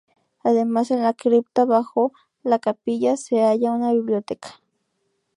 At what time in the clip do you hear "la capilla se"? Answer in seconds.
2.41-3.39